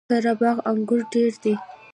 [0.09, 1.53] قره باغ انګور ډیر دي؟